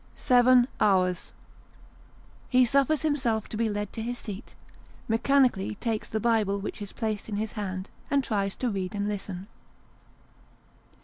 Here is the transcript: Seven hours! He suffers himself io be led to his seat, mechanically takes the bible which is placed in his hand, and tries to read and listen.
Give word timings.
Seven 0.15 0.67
hours! 0.79 1.31
He 2.49 2.65
suffers 2.65 3.03
himself 3.03 3.45
io 3.51 3.55
be 3.59 3.69
led 3.69 3.93
to 3.93 4.01
his 4.01 4.17
seat, 4.17 4.55
mechanically 5.07 5.75
takes 5.75 6.09
the 6.09 6.19
bible 6.19 6.59
which 6.59 6.81
is 6.81 6.91
placed 6.91 7.29
in 7.29 7.35
his 7.35 7.51
hand, 7.51 7.87
and 8.09 8.23
tries 8.23 8.55
to 8.55 8.71
read 8.71 8.95
and 8.95 9.07
listen. 9.07 9.45